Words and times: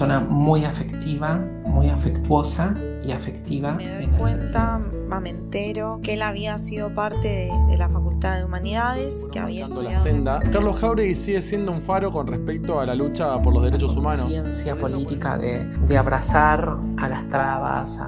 persona 0.00 0.20
muy 0.20 0.64
afectiva, 0.64 1.44
muy 1.66 1.90
afectuosa 1.90 2.74
y 3.04 3.12
afectiva. 3.12 3.72
Me 3.74 3.94
doy 3.94 4.06
cuenta, 4.18 4.78
me 4.78 5.30
entero 5.30 6.00
que 6.02 6.14
él 6.14 6.22
había 6.22 6.58
sido 6.58 6.94
parte 6.94 7.50
de, 7.68 7.76
la 7.76 7.88
Facultad 7.88 8.38
de 8.38 8.44
Humanidades, 8.44 9.26
que 9.32 9.38
había 9.38 9.64
estudiado... 9.64 9.96
La 9.96 10.02
senda. 10.02 10.40
Carlos 10.52 10.78
Jauregui 10.78 11.14
sigue 11.14 11.42
siendo 11.42 11.72
un 11.72 11.82
faro 11.82 12.12
con 12.12 12.26
respecto 12.26 12.78
a 12.78 12.86
la 12.86 12.94
lucha 12.94 13.40
por 13.42 13.54
los 13.54 13.64
derechos 13.64 13.96
humanos. 13.96 14.28
Ciencia 14.28 14.76
política 14.76 15.36
de, 15.38 15.64
de 15.64 15.98
abrazar 15.98 16.76
a 16.98 17.08
las 17.08 17.28
trabas, 17.28 17.98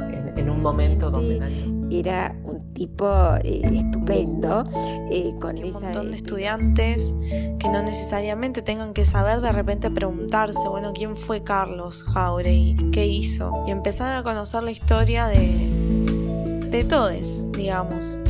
en, 0.00 0.38
en, 0.38 0.50
un 0.50 0.60
momento 0.60 1.10
donde 1.10 1.38
nadie 1.38 1.80
era 1.90 2.36
un 2.44 2.72
tipo 2.72 3.06
eh, 3.42 3.62
estupendo. 3.64 4.64
Eh, 5.10 5.34
con 5.40 5.56
un 5.58 5.72
montón 5.72 6.10
de 6.10 6.16
estudiantes 6.16 7.16
que 7.58 7.68
no 7.68 7.82
necesariamente 7.82 8.62
tengan 8.62 8.92
que 8.94 9.04
saber 9.04 9.40
de 9.40 9.52
repente 9.52 9.90
preguntarse, 9.90 10.68
bueno, 10.68 10.92
¿quién 10.94 11.16
fue 11.16 11.42
Carlos 11.42 12.04
Jauregui? 12.04 12.90
¿Qué 12.92 13.06
hizo? 13.06 13.64
Y 13.66 13.70
empezar 13.70 14.16
a 14.16 14.22
conocer 14.22 14.39
la 14.40 14.70
historia 14.70 15.26
de, 15.26 16.66
de 16.70 16.84
todos, 16.84 17.46
digamos. 17.52 18.22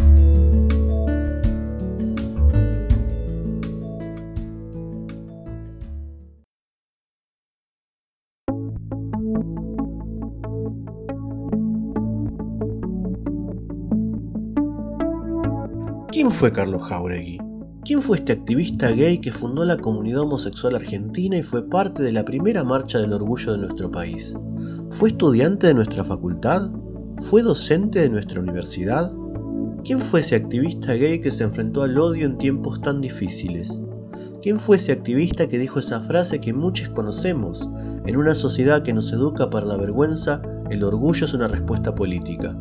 ¿Quién 16.10 16.32
fue 16.32 16.52
Carlos 16.52 16.82
Jauregui? 16.88 17.49
¿Quién 17.90 18.02
fue 18.02 18.18
este 18.18 18.30
activista 18.30 18.88
gay 18.92 19.18
que 19.18 19.32
fundó 19.32 19.64
la 19.64 19.76
comunidad 19.76 20.20
homosexual 20.20 20.76
argentina 20.76 21.36
y 21.36 21.42
fue 21.42 21.68
parte 21.68 22.04
de 22.04 22.12
la 22.12 22.24
primera 22.24 22.62
marcha 22.62 22.98
del 22.98 23.12
orgullo 23.12 23.50
de 23.50 23.58
nuestro 23.58 23.90
país? 23.90 24.32
¿Fue 24.90 25.08
estudiante 25.08 25.66
de 25.66 25.74
nuestra 25.74 26.04
facultad? 26.04 26.70
¿Fue 27.18 27.42
docente 27.42 27.98
de 27.98 28.08
nuestra 28.08 28.40
universidad? 28.40 29.12
¿Quién 29.82 29.98
fue 29.98 30.20
ese 30.20 30.36
activista 30.36 30.92
gay 30.92 31.20
que 31.20 31.32
se 31.32 31.42
enfrentó 31.42 31.82
al 31.82 31.98
odio 31.98 32.26
en 32.26 32.38
tiempos 32.38 32.80
tan 32.80 33.00
difíciles? 33.00 33.82
¿Quién 34.40 34.60
fue 34.60 34.76
ese 34.76 34.92
activista 34.92 35.48
que 35.48 35.58
dijo 35.58 35.80
esa 35.80 36.00
frase 36.00 36.38
que 36.38 36.52
muchos 36.52 36.90
conocemos? 36.90 37.68
En 38.06 38.16
una 38.16 38.36
sociedad 38.36 38.84
que 38.84 38.92
nos 38.92 39.12
educa 39.12 39.50
para 39.50 39.66
la 39.66 39.76
vergüenza, 39.76 40.40
el 40.70 40.84
orgullo 40.84 41.26
es 41.26 41.34
una 41.34 41.48
respuesta 41.48 41.92
política. 41.92 42.56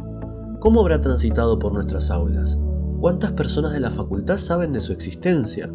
¿Cómo 0.60 0.82
habrá 0.82 1.00
transitado 1.00 1.60
por 1.60 1.72
nuestras 1.72 2.10
aulas? 2.10 2.58
¿Cuántas 3.00 3.32
personas 3.32 3.72
de 3.72 3.80
la 3.80 3.92
facultad 3.92 4.38
saben 4.38 4.74
de 4.74 4.82
su 4.82 4.92
existencia? 4.92 5.72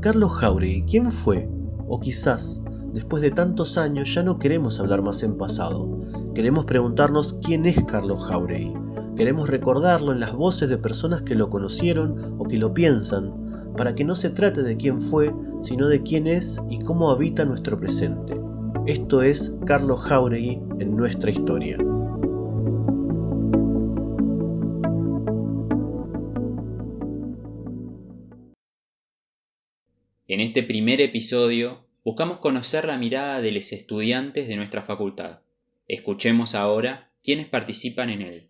Carlos 0.00 0.32
Jauregui, 0.32 0.82
¿quién 0.82 1.12
fue? 1.12 1.48
O 1.86 2.00
quizás, 2.00 2.60
después 2.92 3.22
de 3.22 3.30
tantos 3.30 3.78
años, 3.78 4.12
ya 4.12 4.24
no 4.24 4.40
queremos 4.40 4.80
hablar 4.80 5.00
más 5.00 5.22
en 5.22 5.38
pasado. 5.38 5.88
Queremos 6.34 6.64
preguntarnos 6.64 7.38
quién 7.44 7.64
es 7.66 7.80
Carlos 7.84 8.24
Jauregui. 8.24 8.74
Queremos 9.16 9.48
recordarlo 9.50 10.10
en 10.10 10.18
las 10.18 10.32
voces 10.32 10.68
de 10.68 10.76
personas 10.76 11.22
que 11.22 11.36
lo 11.36 11.48
conocieron 11.48 12.34
o 12.38 12.44
que 12.44 12.58
lo 12.58 12.74
piensan, 12.74 13.72
para 13.76 13.94
que 13.94 14.02
no 14.02 14.16
se 14.16 14.30
trate 14.30 14.64
de 14.64 14.76
quién 14.76 15.00
fue, 15.00 15.32
sino 15.62 15.86
de 15.86 16.02
quién 16.02 16.26
es 16.26 16.60
y 16.68 16.80
cómo 16.80 17.10
habita 17.10 17.44
nuestro 17.44 17.78
presente. 17.78 18.40
Esto 18.86 19.22
es 19.22 19.54
Carlos 19.64 20.00
Jauregui 20.00 20.60
en 20.80 20.96
nuestra 20.96 21.30
historia. 21.30 21.78
En 30.34 30.40
este 30.40 30.64
primer 30.64 31.00
episodio 31.00 31.86
buscamos 32.02 32.38
conocer 32.38 32.86
la 32.86 32.98
mirada 32.98 33.40
de 33.40 33.52
los 33.52 33.70
estudiantes 33.70 34.48
de 34.48 34.56
nuestra 34.56 34.82
facultad. 34.82 35.42
Escuchemos 35.86 36.56
ahora 36.56 37.06
quiénes 37.22 37.46
participan 37.46 38.10
en 38.10 38.22
él. 38.22 38.48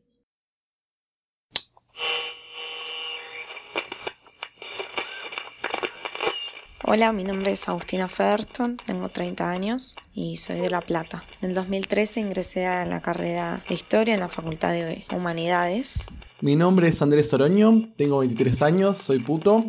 Hola, 6.84 7.12
mi 7.12 7.22
nombre 7.22 7.52
es 7.52 7.68
Agustina 7.68 8.08
Federton, 8.08 8.78
tengo 8.86 9.10
30 9.10 9.50
años 9.50 9.96
y 10.14 10.38
soy 10.38 10.60
de 10.60 10.70
La 10.70 10.80
Plata. 10.80 11.24
En 11.42 11.50
el 11.50 11.54
2013 11.54 12.20
ingresé 12.20 12.64
a 12.64 12.86
la 12.86 13.02
carrera 13.02 13.62
de 13.68 13.74
Historia 13.74 14.14
en 14.14 14.20
la 14.20 14.30
Facultad 14.30 14.72
de 14.72 15.04
Humanidades. 15.14 16.06
Mi 16.40 16.56
nombre 16.56 16.88
es 16.88 17.02
Andrés 17.02 17.30
Oroño, 17.34 17.92
tengo 17.98 18.20
23 18.20 18.62
años, 18.62 18.96
soy 18.96 19.18
puto 19.18 19.66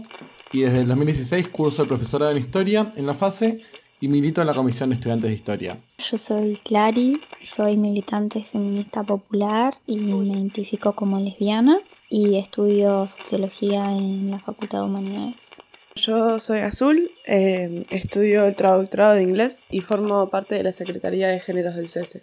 y 0.51 0.61
desde 0.61 0.81
el 0.81 0.87
2016 0.87 1.47
curso 1.49 1.83
de 1.83 1.87
profesorado 1.87 2.31
en 2.31 2.37
Historia 2.37 2.91
en 2.95 3.05
la 3.05 3.13
fase 3.13 3.61
y 4.01 4.07
milito 4.07 4.41
en 4.41 4.47
la 4.47 4.53
Comisión 4.53 4.89
de 4.89 4.95
Estudiantes 4.95 5.29
de 5.29 5.35
Historia. 5.35 5.77
Yo 5.97 6.17
soy 6.17 6.59
Clary, 6.63 7.21
soy 7.39 7.77
militante 7.77 8.43
feminista 8.43 9.03
popular 9.03 9.75
y 9.87 9.97
me 9.97 10.25
identifico 10.25 10.93
como 10.93 11.19
lesbiana 11.19 11.79
y 12.09 12.37
estudio 12.37 13.07
sociología 13.07 13.91
en 13.91 14.31
la 14.31 14.39
Facultad 14.39 14.79
de 14.79 14.85
Humanidades. 14.85 15.61
Yo 15.95 16.41
soy 16.41 16.59
Azul, 16.59 17.09
eh, 17.25 17.85
estudio 17.89 18.45
el 18.45 18.55
traductorado 18.55 19.13
de 19.13 19.23
inglés 19.23 19.63
y 19.69 19.79
formo 19.79 20.29
parte 20.29 20.55
de 20.55 20.63
la 20.63 20.73
Secretaría 20.73 21.29
de 21.29 21.39
Géneros 21.39 21.75
del 21.75 21.87
CS. 21.87 22.19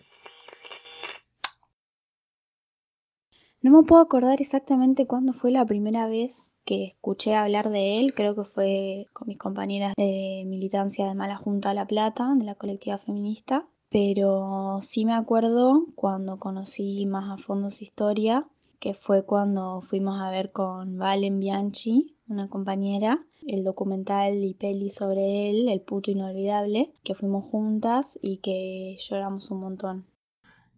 No 3.63 3.71
me 3.71 3.85
puedo 3.85 4.03
acordar 4.03 4.41
exactamente 4.41 5.07
cuándo 5.07 5.33
fue 5.33 5.53
la 5.53 5.65
primera 5.65 6.09
vez 6.09 6.57
que 6.65 6.85
escuché 6.85 7.37
hablar 7.37 7.69
de 7.69 8.01
él, 8.01 8.13
creo 8.13 8.35
que 8.35 8.43
fue 8.43 9.07
con 9.13 9.29
mis 9.29 9.39
compañeras 9.39 9.95
de 9.97 10.43
militancia 10.49 11.07
de 11.07 11.15
Mala 11.15 11.37
Junta 11.37 11.73
La 11.73 11.87
Plata, 11.87 12.35
de 12.37 12.45
la 12.45 12.57
colectiva 12.57 12.99
feminista, 12.99 13.69
pero 13.89 14.79
sí 14.81 15.05
me 15.05 15.13
acuerdo 15.13 15.87
cuando 15.95 16.41
conocí 16.41 17.07
más 17.07 17.31
a 17.31 17.37
fondo 17.37 17.71
su 17.71 17.85
historia, 17.85 18.49
que 18.81 18.95
fue 18.95 19.25
cuando 19.25 19.81
fuimos 19.81 20.21
a 20.21 20.33
ver 20.33 20.51
con 20.51 20.99
Valen 20.99 21.39
Bianchi, 21.39 22.17
una 22.27 22.49
compañera, 22.49 23.25
el 23.47 23.63
documental 23.63 24.43
y 24.43 24.55
peli 24.55 24.89
sobre 24.89 25.51
él, 25.51 25.69
El 25.69 25.83
puto 25.83 26.11
inolvidable, 26.11 26.93
que 27.05 27.15
fuimos 27.15 27.45
juntas 27.45 28.19
y 28.21 28.39
que 28.39 28.97
lloramos 28.99 29.53
un 29.53 29.61
montón. 29.61 30.07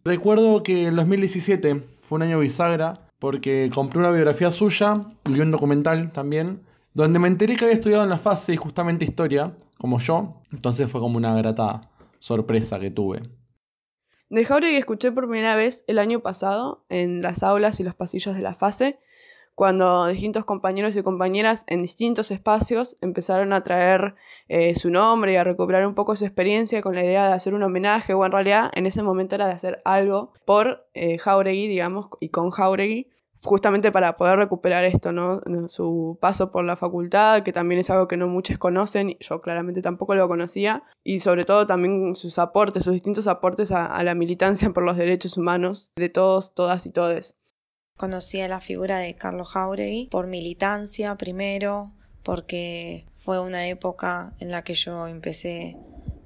Recuerdo 0.03 0.61
que 0.61 0.85
en 0.85 0.97
2017 0.97 1.94
fue 2.07 2.17
un 2.17 2.23
año 2.23 2.39
bisagra 2.39 3.09
porque 3.19 3.71
compré 3.73 3.99
una 3.99 4.11
biografía 4.11 4.51
suya 4.51 5.05
y 5.25 5.39
un 5.39 5.51
documental 5.51 6.11
también, 6.11 6.61
donde 6.93 7.17
me 7.17 7.27
enteré 7.27 7.55
que 7.55 7.65
había 7.65 7.75
estudiado 7.75 8.03
en 8.03 8.09
la 8.09 8.17
fase 8.17 8.53
y 8.53 8.57
justamente 8.57 9.05
historia, 9.05 9.55
como 9.79 9.99
yo, 9.99 10.41
entonces 10.51 10.89
fue 10.89 11.01
como 11.01 11.17
una 11.17 11.35
grata 11.35 11.81
sorpresa 12.19 12.79
que 12.79 12.91
tuve. 12.91 13.23
De 14.29 14.45
Jauregui 14.45 14.77
escuché 14.77 15.11
por 15.11 15.27
primera 15.27 15.55
vez 15.55 15.83
el 15.87 15.99
año 15.99 16.19
pasado 16.19 16.85
en 16.89 17.21
las 17.21 17.43
aulas 17.43 17.79
y 17.79 17.83
los 17.83 17.95
pasillos 17.95 18.35
de 18.35 18.41
la 18.41 18.53
fase 18.53 18.99
cuando 19.55 20.07
distintos 20.07 20.43
compañeros 20.43 20.95
y 20.97 21.03
compañeras 21.03 21.63
en 21.67 21.81
distintos 21.81 22.29
espacios 22.29 22.97
empezaron 22.99 23.53
a 23.53 23.63
traer 23.63 24.15
eh, 24.49 24.75
su 24.75 24.89
nombre 24.89 25.31
y 25.31 25.35
a 25.37 25.45
recuperar 25.45 25.87
un 25.87 25.95
poco 25.95 26.17
su 26.17 26.25
experiencia 26.25 26.81
con 26.81 26.93
la 26.93 27.03
idea 27.03 27.27
de 27.27 27.33
hacer 27.33 27.53
un 27.53 27.63
homenaje, 27.63 28.13
o 28.13 28.25
en 28.25 28.33
realidad 28.33 28.69
en 28.75 28.85
ese 28.85 29.01
momento 29.01 29.35
era 29.35 29.47
de 29.47 29.53
hacer 29.53 29.81
algo 29.85 30.33
por 30.45 30.87
eh, 30.93 31.17
Jauregui, 31.17 31.67
digamos, 31.67 32.09
y 32.19 32.29
con 32.29 32.51
Jauregui, 32.51 33.09
justamente 33.41 33.91
para 33.91 34.17
poder 34.17 34.37
recuperar 34.37 34.83
esto, 34.83 35.13
¿no? 35.13 35.41
Su 35.67 36.17
paso 36.19 36.51
por 36.51 36.65
la 36.65 36.75
facultad, 36.75 37.43
que 37.43 37.53
también 37.53 37.79
es 37.79 37.89
algo 37.89 38.07
que 38.07 38.17
no 38.17 38.27
muchos 38.27 38.57
conocen, 38.57 39.15
yo 39.19 39.39
claramente 39.39 39.81
tampoco 39.81 40.15
lo 40.15 40.27
conocía, 40.27 40.83
y 41.03 41.21
sobre 41.21 41.45
todo 41.45 41.65
también 41.65 42.15
sus 42.17 42.39
aportes, 42.39 42.83
sus 42.83 42.93
distintos 42.93 43.27
aportes 43.27 43.71
a, 43.71 43.85
a 43.85 44.03
la 44.03 44.15
militancia 44.15 44.69
por 44.71 44.83
los 44.83 44.97
derechos 44.97 45.37
humanos 45.37 45.91
de 45.95 46.09
todos, 46.09 46.53
todas 46.53 46.85
y 46.87 46.91
todes. 46.91 47.35
Conocí 47.97 48.41
a 48.41 48.49
la 48.49 48.59
figura 48.59 48.97
de 48.99 49.15
Carlos 49.15 49.51
Jauregui 49.51 50.09
por 50.11 50.27
militancia 50.27 51.15
primero, 51.15 51.93
porque 52.23 53.05
fue 53.13 53.39
una 53.39 53.69
época 53.69 54.33
en 54.41 54.51
la 54.51 54.65
que 54.65 54.73
yo 54.73 55.07
empecé 55.07 55.77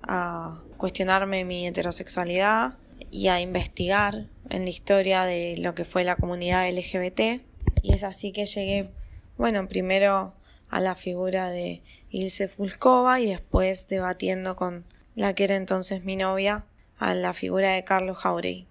a 0.01 0.63
cuestionarme 0.77 1.45
mi 1.45 1.67
heterosexualidad 1.67 2.79
y 3.11 3.27
a 3.27 3.39
investigar 3.39 4.29
en 4.49 4.63
la 4.63 4.69
historia 4.71 5.25
de 5.25 5.57
lo 5.59 5.75
que 5.75 5.85
fue 5.85 6.03
la 6.03 6.15
comunidad 6.15 6.67
LGBT. 6.67 7.43
Y 7.83 7.93
es 7.93 8.03
así 8.03 8.31
que 8.31 8.47
llegué, 8.47 8.89
bueno, 9.37 9.67
primero 9.67 10.33
a 10.69 10.79
la 10.81 10.95
figura 10.95 11.51
de 11.51 11.83
Ilse 12.09 12.47
Fulkova 12.47 13.19
y 13.19 13.27
después 13.27 13.87
debatiendo 13.87 14.55
con 14.55 14.85
la 15.13 15.35
que 15.35 15.43
era 15.43 15.55
entonces 15.55 16.03
mi 16.03 16.15
novia, 16.15 16.65
a 16.97 17.13
la 17.13 17.33
figura 17.33 17.73
de 17.73 17.83
Carlos 17.83 18.17
Jauregui. 18.17 18.67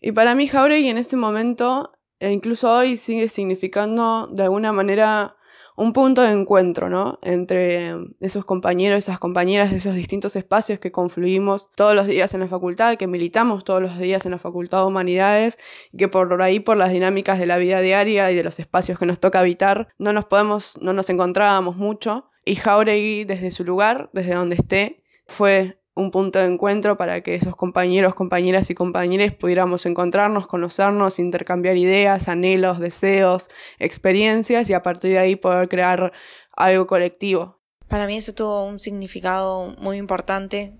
Y 0.00 0.12
para 0.12 0.36
mí 0.36 0.46
Jauregui 0.46 0.90
en 0.90 0.98
este 0.98 1.16
momento 1.16 1.92
e 2.20 2.30
incluso 2.30 2.72
hoy 2.72 2.96
sigue 2.96 3.28
significando 3.28 4.28
de 4.30 4.44
alguna 4.44 4.72
manera 4.72 5.36
un 5.80 5.94
punto 5.94 6.20
de 6.20 6.32
encuentro, 6.32 6.90
¿no? 6.90 7.18
Entre 7.22 7.96
esos 8.20 8.44
compañeros, 8.44 8.98
esas 8.98 9.18
compañeras 9.18 9.72
esos 9.72 9.94
distintos 9.94 10.36
espacios 10.36 10.78
que 10.78 10.92
confluimos 10.92 11.70
todos 11.74 11.94
los 11.94 12.06
días 12.06 12.34
en 12.34 12.40
la 12.40 12.48
facultad, 12.48 12.98
que 12.98 13.06
militamos 13.06 13.64
todos 13.64 13.80
los 13.80 13.98
días 13.98 14.26
en 14.26 14.32
la 14.32 14.38
Facultad 14.38 14.80
de 14.80 14.84
Humanidades, 14.84 15.56
que 15.96 16.08
por 16.08 16.42
ahí, 16.42 16.60
por 16.60 16.76
las 16.76 16.92
dinámicas 16.92 17.38
de 17.38 17.46
la 17.46 17.56
vida 17.56 17.80
diaria 17.80 18.30
y 18.30 18.34
de 18.34 18.44
los 18.44 18.60
espacios 18.60 18.98
que 18.98 19.06
nos 19.06 19.20
toca 19.20 19.40
habitar, 19.40 19.88
no 19.96 20.12
nos 20.12 20.26
podemos, 20.26 20.76
no 20.82 20.92
nos 20.92 21.08
encontrábamos 21.08 21.76
mucho. 21.76 22.30
Y 22.44 22.56
Jauregui, 22.56 23.24
desde 23.24 23.50
su 23.50 23.64
lugar, 23.64 24.10
desde 24.12 24.34
donde 24.34 24.56
esté, 24.56 25.02
fue 25.26 25.79
un 26.00 26.10
punto 26.10 26.38
de 26.38 26.46
encuentro 26.46 26.96
para 26.96 27.20
que 27.22 27.34
esos 27.34 27.54
compañeros, 27.54 28.14
compañeras 28.14 28.70
y 28.70 28.74
compañeros 28.74 29.34
pudiéramos 29.34 29.86
encontrarnos, 29.86 30.46
conocernos, 30.46 31.18
intercambiar 31.18 31.76
ideas, 31.76 32.28
anhelos, 32.28 32.80
deseos, 32.80 33.48
experiencias 33.78 34.68
y 34.70 34.72
a 34.72 34.82
partir 34.82 35.12
de 35.12 35.18
ahí 35.18 35.36
poder 35.36 35.68
crear 35.68 36.12
algo 36.56 36.86
colectivo. 36.86 37.58
Para 37.88 38.06
mí 38.06 38.16
eso 38.16 38.34
tuvo 38.34 38.64
un 38.64 38.78
significado 38.78 39.74
muy 39.78 39.96
importante, 39.96 40.72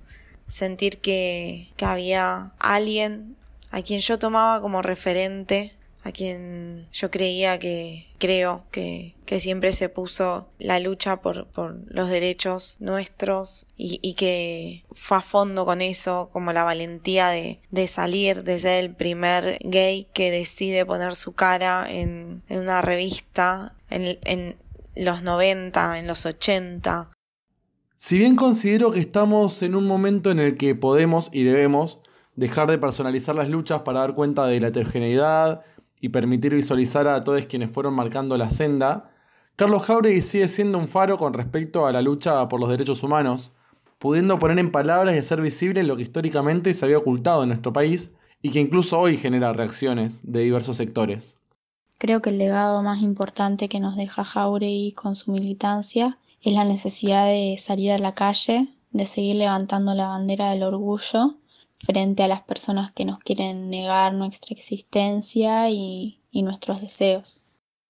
sentir 0.46 1.00
que, 1.00 1.72
que 1.76 1.84
había 1.84 2.54
alguien 2.58 3.36
a 3.70 3.82
quien 3.82 4.00
yo 4.00 4.18
tomaba 4.18 4.60
como 4.60 4.82
referente 4.82 5.79
a 6.02 6.12
quien 6.12 6.86
yo 6.92 7.10
creía 7.10 7.58
que, 7.58 8.06
creo 8.18 8.64
que, 8.70 9.14
que 9.26 9.40
siempre 9.40 9.72
se 9.72 9.88
puso 9.88 10.48
la 10.58 10.80
lucha 10.80 11.20
por, 11.20 11.46
por 11.46 11.76
los 11.88 12.08
derechos 12.08 12.76
nuestros 12.80 13.66
y, 13.76 14.14
que 14.14 14.84
fue 14.92 15.18
a 15.18 15.22
fondo 15.22 15.64
con 15.64 15.80
eso, 15.80 16.28
como 16.32 16.52
la 16.52 16.64
valentía 16.64 17.28
de, 17.28 17.60
de 17.70 17.86
salir, 17.86 18.44
de 18.44 18.58
ser 18.58 18.84
el 18.84 18.94
primer 18.94 19.58
gay 19.62 20.06
que 20.12 20.30
decide 20.30 20.86
poner 20.86 21.14
su 21.16 21.32
cara 21.32 21.86
en, 21.88 22.42
en 22.48 22.60
una 22.60 22.82
revista 22.82 23.76
en, 23.88 24.18
en 24.24 24.56
los 24.94 25.22
90, 25.22 25.98
en 25.98 26.06
los 26.06 26.26
80. 26.26 27.10
Si 27.96 28.18
bien 28.18 28.36
considero 28.36 28.90
que 28.90 29.00
estamos 29.00 29.62
en 29.62 29.74
un 29.74 29.86
momento 29.86 30.30
en 30.30 30.40
el 30.40 30.56
que 30.56 30.74
podemos 30.74 31.28
y 31.32 31.42
debemos 31.42 32.00
dejar 32.36 32.70
de 32.70 32.78
personalizar 32.78 33.34
las 33.34 33.48
luchas 33.48 33.82
para 33.82 34.00
dar 34.00 34.14
cuenta 34.14 34.46
de 34.46 34.60
la 34.60 34.68
heterogeneidad 34.68 35.62
y 36.00 36.08
permitir 36.08 36.54
visualizar 36.54 37.06
a 37.08 37.22
todos 37.24 37.46
quienes 37.46 37.70
fueron 37.70 37.94
marcando 37.94 38.36
la 38.36 38.50
senda, 38.50 39.10
Carlos 39.56 39.82
Jauregui 39.82 40.22
sigue 40.22 40.48
siendo 40.48 40.78
un 40.78 40.88
faro 40.88 41.18
con 41.18 41.34
respecto 41.34 41.86
a 41.86 41.92
la 41.92 42.00
lucha 42.00 42.48
por 42.48 42.60
los 42.60 42.70
derechos 42.70 43.02
humanos, 43.02 43.52
pudiendo 43.98 44.38
poner 44.38 44.58
en 44.58 44.72
palabras 44.72 45.14
y 45.14 45.18
hacer 45.18 45.42
visible 45.42 45.82
lo 45.82 45.96
que 45.96 46.02
históricamente 46.02 46.72
se 46.72 46.84
había 46.86 46.98
ocultado 46.98 47.42
en 47.42 47.50
nuestro 47.50 47.72
país 47.72 48.12
y 48.40 48.50
que 48.50 48.60
incluso 48.60 48.98
hoy 48.98 49.18
genera 49.18 49.52
reacciones 49.52 50.20
de 50.22 50.40
diversos 50.40 50.78
sectores. 50.78 51.36
Creo 51.98 52.22
que 52.22 52.30
el 52.30 52.38
legado 52.38 52.82
más 52.82 53.02
importante 53.02 53.68
que 53.68 53.80
nos 53.80 53.96
deja 53.96 54.24
Jauregui 54.24 54.92
con 54.92 55.16
su 55.16 55.32
militancia 55.32 56.16
es 56.40 56.54
la 56.54 56.64
necesidad 56.64 57.26
de 57.26 57.56
salir 57.58 57.92
a 57.92 57.98
la 57.98 58.14
calle, 58.14 58.68
de 58.92 59.04
seguir 59.04 59.36
levantando 59.36 59.92
la 59.94 60.08
bandera 60.08 60.48
del 60.50 60.62
orgullo 60.62 61.36
frente 61.84 62.22
a 62.22 62.28
las 62.28 62.42
personas 62.42 62.92
que 62.92 63.04
nos 63.04 63.18
quieren 63.20 63.70
negar 63.70 64.14
nuestra 64.14 64.54
existencia 64.54 65.68
y, 65.70 66.16
nuestros 66.32 66.80
deseos. 66.80 67.42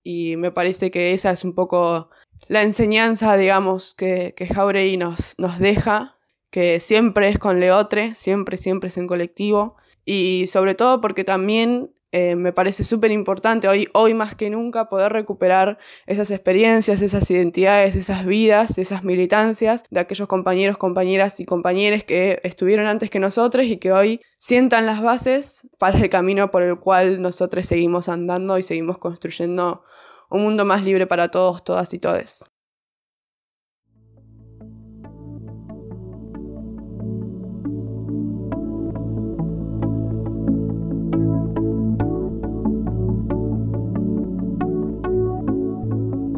Y 0.02 0.36
me 0.36 0.50
parece 0.50 0.90
que 0.90 1.12
esa 1.12 1.30
es 1.30 1.44
un 1.44 1.54
poco 1.54 2.08
la 2.48 2.62
enseñanza, 2.62 3.36
digamos, 3.36 3.94
que, 3.94 4.34
que 4.36 4.46
Jauregui 4.46 4.96
nos, 4.96 5.34
nos 5.38 5.58
deja, 5.58 6.16
que 6.50 6.80
siempre 6.80 7.28
es 7.28 7.38
con 7.38 7.60
Leotre, 7.60 8.14
siempre, 8.14 8.56
siempre 8.56 8.88
es 8.88 8.96
en 8.96 9.06
colectivo, 9.06 9.76
y 10.04 10.46
sobre 10.46 10.74
todo 10.74 11.00
porque 11.00 11.22
también 11.22 11.92
eh, 12.12 12.34
me 12.34 12.52
parece 12.52 12.82
súper 12.82 13.12
importante 13.12 13.68
hoy, 13.68 13.88
hoy 13.92 14.14
más 14.14 14.34
que 14.34 14.50
nunca 14.50 14.88
poder 14.88 15.12
recuperar 15.12 15.78
esas 16.06 16.30
experiencias, 16.30 17.02
esas 17.02 17.30
identidades, 17.30 17.94
esas 17.94 18.26
vidas, 18.26 18.78
esas 18.78 19.04
militancias 19.04 19.84
de 19.90 20.00
aquellos 20.00 20.26
compañeros, 20.26 20.76
compañeras 20.76 21.38
y 21.38 21.44
compañeros 21.44 22.02
que 22.02 22.40
estuvieron 22.42 22.86
antes 22.86 23.10
que 23.10 23.20
nosotros 23.20 23.64
y 23.66 23.76
que 23.76 23.92
hoy 23.92 24.20
sientan 24.38 24.86
las 24.86 25.00
bases 25.02 25.68
para 25.78 25.98
el 25.98 26.10
camino 26.10 26.50
por 26.50 26.62
el 26.62 26.78
cual 26.80 27.22
nosotros 27.22 27.66
seguimos 27.66 28.08
andando 28.08 28.58
y 28.58 28.64
seguimos 28.64 28.98
construyendo 28.98 29.84
un 30.30 30.42
mundo 30.42 30.64
más 30.64 30.82
libre 30.82 31.06
para 31.06 31.28
todos, 31.28 31.62
todas 31.62 31.94
y 31.94 31.98
todes. 31.98 32.50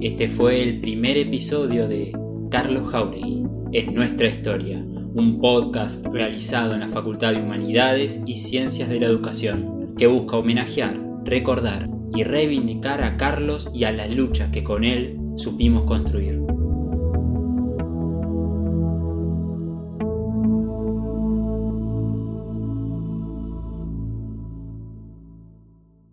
Este 0.03 0.27
fue 0.29 0.65
el 0.65 0.81
primer 0.81 1.17
episodio 1.17 1.87
de 1.87 2.11
Carlos 2.51 2.91
Jauregui 2.91 3.45
en 3.71 3.95
nuestra 3.95 4.27
historia, 4.27 4.85
un 5.15 5.39
podcast 5.41 6.05
realizado 6.07 6.75
en 6.75 6.81
la 6.81 6.89
Facultad 6.89 7.33
de 7.33 7.41
Humanidades 7.41 8.21
y 8.27 8.35
Ciencias 8.35 8.89
de 8.89 8.99
la 8.99 9.07
Educación, 9.07 9.95
que 9.97 10.09
busca 10.09 10.39
homenajear, 10.39 11.01
recordar 11.25 11.89
y 12.17 12.25
reivindicar 12.25 13.01
a 13.05 13.17
Carlos 13.17 13.71
y 13.73 13.85
a 13.85 13.93
la 13.93 14.09
lucha 14.09 14.51
que 14.51 14.65
con 14.65 14.83
él 14.83 15.21
supimos 15.37 15.85
construir. 15.85 16.42